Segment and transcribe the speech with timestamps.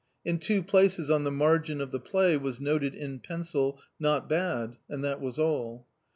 [0.25, 4.77] In two places on the margin of the play was noted in pencil" not bad,"
[4.89, 5.85] and that was all.